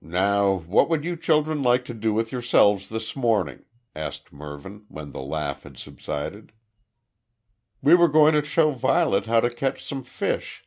[0.00, 5.12] "Now what would you children like to do with yourselves this morning?" asked Mervyn, when
[5.12, 6.50] the laugh had subsided.
[7.82, 10.64] "We were going to show Violet how to catch some fish.